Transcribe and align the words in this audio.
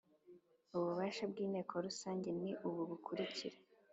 ububasha 0.75 1.23
bw 1.31 1.37
inteko 1.45 1.73
rusange 1.85 2.29
ni 2.41 2.51
ubu 2.67 2.81
bukurikira 2.89 3.57